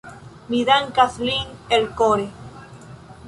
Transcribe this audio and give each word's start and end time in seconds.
Mi 0.51 0.61
dankas 0.69 1.19
lin 1.27 1.51
elkore. 1.79 2.27